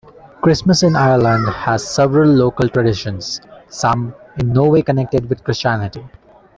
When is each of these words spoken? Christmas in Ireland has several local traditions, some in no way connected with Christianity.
Christmas 0.41 0.81
in 0.81 0.95
Ireland 0.95 1.47
has 1.53 1.87
several 1.87 2.27
local 2.27 2.67
traditions, 2.67 3.39
some 3.69 4.15
in 4.39 4.51
no 4.51 4.67
way 4.67 4.81
connected 4.81 5.29
with 5.29 5.43
Christianity. 5.43 6.01